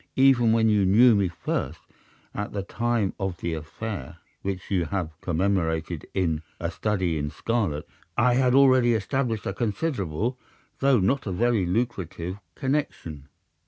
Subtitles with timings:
[0.15, 1.79] Even when you knew me first,
[2.33, 7.87] at the time of the affair which you have commemorated in 'A Study in Scarlet,'
[8.17, 10.39] I had already established a considerable,
[10.79, 13.27] though not a very lucrative, connection.